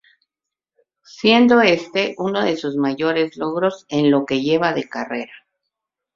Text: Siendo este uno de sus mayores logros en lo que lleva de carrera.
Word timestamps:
Siendo 1.03 1.61
este 1.61 2.15
uno 2.17 2.43
de 2.43 2.57
sus 2.57 2.75
mayores 2.75 3.37
logros 3.37 3.85
en 3.87 4.09
lo 4.09 4.25
que 4.25 4.41
lleva 4.41 4.73
de 4.73 4.89
carrera. 4.89 5.33